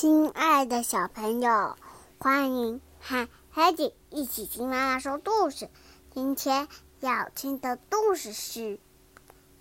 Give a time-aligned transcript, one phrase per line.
[0.00, 1.76] 亲爱的小朋友，
[2.18, 5.68] 欢迎和 Happy 一起听妈妈说故事。
[6.14, 6.68] 今天
[7.00, 8.60] 要听的故事是《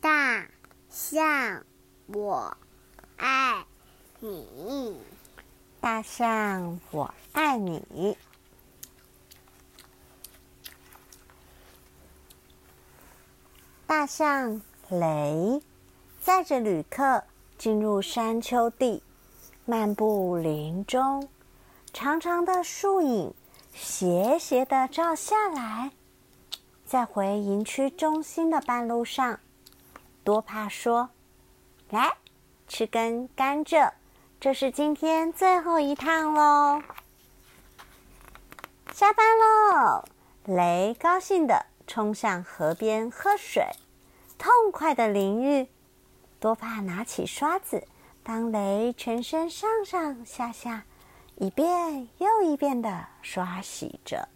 [0.00, 0.48] 大
[0.90, 1.64] 象
[2.08, 2.56] 我
[3.16, 3.64] 爱
[4.18, 4.44] 你》。
[5.80, 8.18] 大象我爱你。
[13.86, 15.62] 大象雷
[16.20, 17.22] 载着旅客
[17.56, 19.00] 进入山丘地。
[19.66, 21.26] 漫步林中，
[21.94, 23.32] 长长的树影
[23.72, 25.90] 斜斜的照下来。
[26.84, 29.40] 在回营区中心的半路上，
[30.22, 31.08] 多帕说
[31.88, 32.12] ：“来
[32.68, 33.90] 吃根甘蔗，
[34.38, 36.82] 这是今天最后一趟喽。”
[38.92, 40.04] 下班喽！
[40.44, 43.64] 雷高兴的冲向河边喝水，
[44.36, 45.66] 痛快的淋浴。
[46.38, 47.88] 多帕拿起刷子。
[48.24, 50.84] 当雷全身上上下下，
[51.36, 54.26] 一遍又一遍的刷洗着。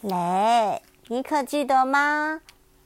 [0.00, 2.40] 雷，你可记得吗？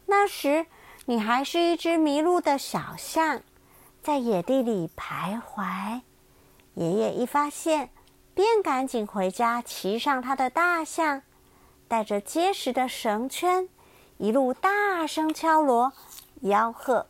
[0.06, 0.64] 那时
[1.04, 3.42] 你还是一只迷路的小象，
[4.02, 6.00] 在野地里徘徊。
[6.72, 7.90] 爷爷一发现，
[8.32, 11.20] 便赶紧回家，骑上他的大象，
[11.86, 13.68] 带着结实的绳圈，
[14.16, 15.92] 一路大声敲锣，
[16.42, 17.06] 吆喝。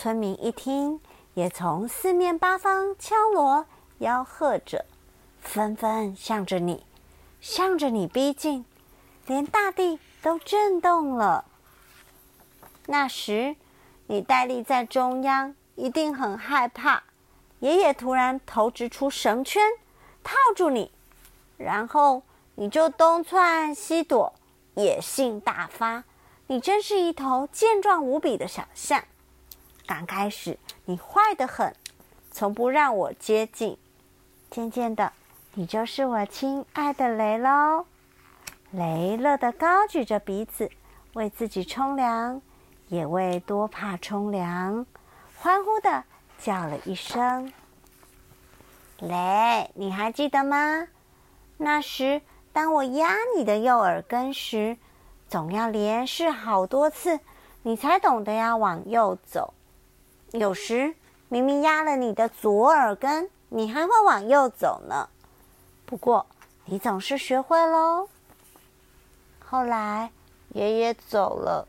[0.00, 1.00] 村民一听，
[1.34, 3.66] 也从四面八方敲锣
[3.98, 4.84] 吆喝着，
[5.40, 6.86] 纷纷向着你，
[7.40, 8.64] 向着你逼近，
[9.26, 11.44] 连大地都震动了。
[12.86, 13.56] 那时，
[14.06, 17.02] 你呆立在中央，一定很害怕。
[17.58, 19.60] 爷爷突然投掷出绳圈，
[20.22, 20.92] 套住你，
[21.56, 22.22] 然后
[22.54, 24.32] 你就东窜西躲，
[24.76, 26.04] 野性大发。
[26.46, 29.02] 你真是一头健壮无比的小象。
[29.88, 31.74] 刚开始你坏得很，
[32.30, 33.78] 从不让我接近。
[34.50, 35.14] 渐渐的，
[35.54, 37.86] 你就是我亲爱的雷喽。
[38.70, 40.70] 雷乐得高举着鼻子，
[41.14, 42.42] 为自己冲凉，
[42.88, 44.84] 也为多帕冲凉，
[45.38, 46.04] 欢呼的
[46.38, 47.50] 叫了一声
[49.00, 50.86] ：“雷，你还记得吗？
[51.56, 52.20] 那时
[52.52, 54.76] 当我压你的右耳根时，
[55.30, 57.20] 总要连试好多次，
[57.62, 59.54] 你才懂得要往右走。”
[60.32, 60.94] 有时
[61.30, 65.08] 明明压了你的左耳根，你还会往右走呢。
[65.86, 66.26] 不过
[66.66, 68.08] 你总是学会喽。
[69.38, 70.12] 后来
[70.50, 71.66] 爷爷走了，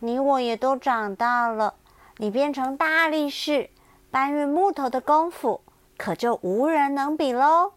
[0.00, 1.74] 你我也都长大了。
[2.16, 3.70] 你变成大力士，
[4.10, 5.60] 搬运木头的功夫
[5.96, 7.72] 可就无人能比喽。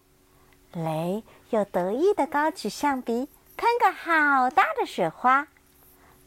[0.71, 5.47] 雷又得意的高举象鼻，喷个好大的雪花。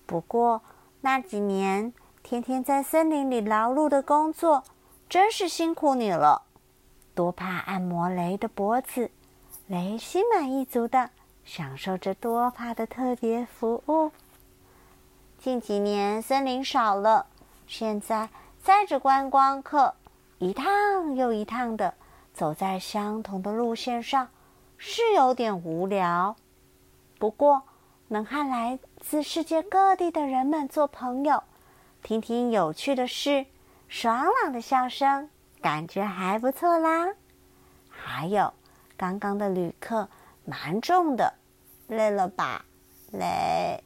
[0.07, 0.63] 不过
[1.01, 1.93] 那几年。
[2.31, 4.63] 天天在森林里劳碌的工作，
[5.09, 6.43] 真是辛苦你了。
[7.15, 9.11] 多帕按摩雷的脖子，
[9.67, 11.09] 雷心满意足的
[11.47, 14.13] 享受着多帕的特别服务。
[15.39, 17.25] 近几年森林少了，
[17.67, 18.29] 现在
[18.63, 19.95] 载着观光客
[20.39, 21.95] 一趟又一趟的
[22.35, 24.29] 走在相同的路线上，
[24.77, 26.37] 是有点无聊。
[27.19, 27.63] 不过
[28.09, 31.43] 能和来自世界各地的人们做朋友。
[32.03, 33.47] 听听有趣的事，
[33.89, 35.29] 爽朗的笑声，
[35.61, 37.15] 感觉还不错啦。
[37.89, 38.55] 还有，
[38.97, 40.09] 刚刚的旅客
[40.45, 41.35] 蛮重的，
[41.89, 42.65] 累了吧？
[43.13, 43.83] 雷，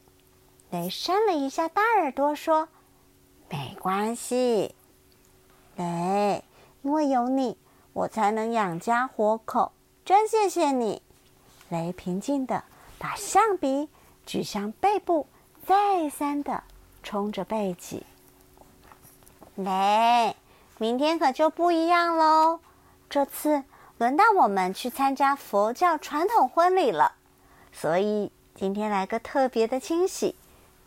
[0.69, 2.69] 雷扇了一下大耳朵，说
[3.49, 4.73] ：“没关系，
[5.75, 6.43] 雷，
[6.81, 7.57] 因为有你，
[7.93, 9.71] 我才能养家活口，
[10.05, 11.01] 真谢谢你。”
[11.69, 12.63] 雷平静的
[12.99, 13.89] 把象鼻
[14.25, 15.27] 举向背部，
[15.65, 16.63] 再三的
[17.03, 18.03] 冲着背脊。
[19.55, 20.35] 雷，
[20.79, 22.59] 明天可就不一样喽！
[23.09, 23.63] 这次
[23.99, 27.13] 轮到我们去参加佛教传统婚礼了，
[27.71, 30.35] 所以今天来个特别的清洗，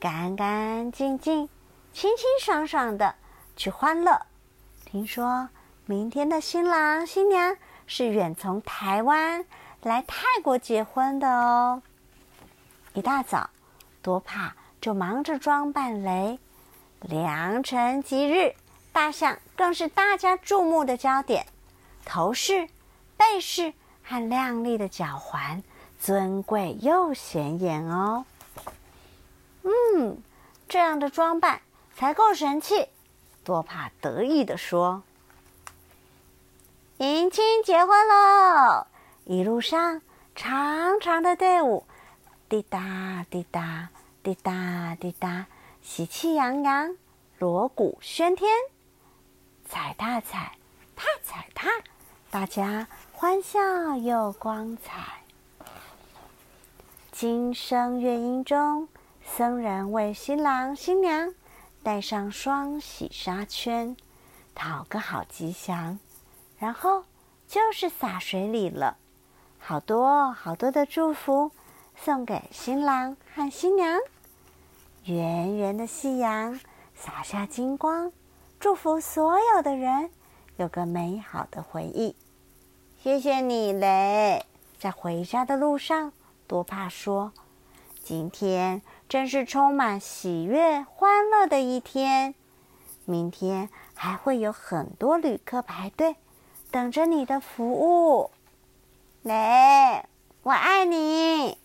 [0.00, 1.48] 干干净净、
[1.92, 3.14] 清清爽爽的
[3.54, 4.22] 去欢乐。
[4.84, 5.48] 听说
[5.84, 7.56] 明天的新郎新娘
[7.86, 9.44] 是远从台湾
[9.82, 11.80] 来泰国结婚的哦。
[12.94, 13.50] 一大早，
[14.02, 16.38] 多帕就忙着装扮雷。
[17.00, 18.54] 良辰吉日，
[18.92, 21.46] 大象更是大家注目的焦点。
[22.04, 22.68] 头饰、
[23.16, 25.62] 背饰和亮丽的脚环，
[26.00, 28.24] 尊贵又显眼哦。
[29.62, 30.22] 嗯，
[30.68, 31.60] 这样的装扮
[31.96, 32.88] 才够神气。
[33.44, 35.02] 多帕得意地说
[36.98, 38.86] ：“迎亲结婚喽！
[39.24, 40.00] 一路上
[40.34, 41.84] 长长的队伍，
[42.48, 43.88] 滴答滴答，
[44.26, 45.46] 滴答滴答。”
[45.80, 46.96] 喜气洋洋，
[47.38, 48.50] 锣鼓喧天，
[49.64, 50.58] 踩踏踩，
[50.96, 51.68] 踏踩踏。
[52.28, 53.60] 大家欢笑
[53.96, 55.22] 又光彩。
[57.12, 58.88] 今生乐音中，
[59.24, 61.32] 僧人为新郎新娘
[61.84, 63.96] 戴上双喜纱圈，
[64.56, 66.00] 讨个好吉祥，
[66.58, 67.04] 然后
[67.46, 68.96] 就是洒水礼了。
[69.60, 71.52] 好多好多的祝福
[71.94, 74.00] 送给新郎和新娘。
[75.06, 76.58] 圆圆的夕阳
[76.96, 78.10] 洒下金光，
[78.58, 80.10] 祝福所有的人
[80.56, 82.16] 有个美好的回忆。
[83.00, 84.42] 谢谢你，雷，
[84.80, 86.12] 在回家的路上。
[86.48, 87.32] 多帕说
[88.02, 92.34] ：“今天真是充满喜悦、欢乐的一天。
[93.04, 96.16] 明天还会有很多旅客排队，
[96.72, 98.32] 等着你的服务。”
[99.22, 100.04] 雷，
[100.42, 101.58] 我爱你。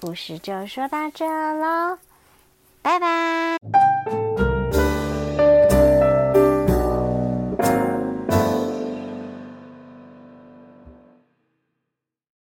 [0.00, 1.98] 故事就说到这喽，
[2.86, 4.25] 拜拜。